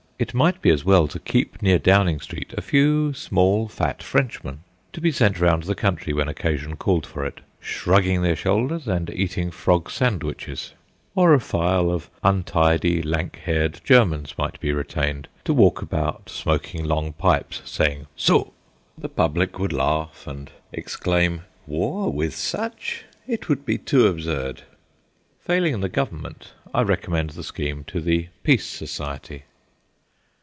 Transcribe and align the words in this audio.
It 0.21 0.35
might 0.35 0.61
be 0.61 0.69
as 0.69 0.85
well 0.85 1.07
to 1.07 1.17
keep 1.19 1.63
near 1.63 1.79
Downing 1.79 2.19
Street 2.19 2.53
a 2.55 2.61
few 2.61 3.11
small, 3.11 3.67
fat 3.67 4.03
Frenchmen, 4.03 4.59
to 4.93 5.01
be 5.01 5.11
sent 5.11 5.39
round 5.39 5.63
the 5.63 5.73
country 5.73 6.13
when 6.13 6.27
occasion 6.27 6.75
called 6.75 7.07
for 7.07 7.25
it, 7.25 7.41
shrugging 7.59 8.21
their 8.21 8.35
shoulders 8.35 8.87
and 8.87 9.09
eating 9.09 9.49
frog 9.49 9.89
sandwiches; 9.89 10.73
or 11.15 11.33
a 11.33 11.39
file 11.39 11.89
of 11.89 12.07
untidy, 12.23 13.01
lank 13.01 13.37
haired 13.45 13.81
Germans 13.83 14.35
might 14.37 14.59
be 14.59 14.71
retained, 14.71 15.27
to 15.45 15.55
walk 15.55 15.81
about, 15.81 16.29
smoking 16.29 16.83
long 16.85 17.13
pipes, 17.13 17.63
saying 17.65 18.05
"So." 18.15 18.53
The 18.99 19.09
public 19.09 19.57
would 19.57 19.73
laugh 19.73 20.27
and 20.27 20.51
exclaim, 20.71 21.45
"War 21.65 22.11
with 22.11 22.35
such? 22.35 23.05
It 23.25 23.49
would 23.49 23.65
be 23.65 23.79
too 23.79 24.05
absurd." 24.05 24.61
Failing 25.39 25.79
the 25.81 25.89
Government, 25.89 26.53
I 26.75 26.83
recommend 26.83 27.31
the 27.31 27.41
scheme 27.43 27.85
to 27.85 27.99
the 27.99 28.27
Peace 28.43 28.67
Society. 28.67 29.45